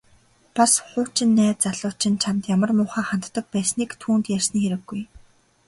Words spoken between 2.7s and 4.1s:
муухай ханддаг байсныг